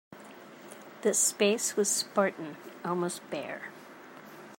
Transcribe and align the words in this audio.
The 1.03 1.13
space 1.13 1.75
was 1.75 1.87
spartan, 1.87 2.57
almost 2.83 3.21
bare. 3.29 3.71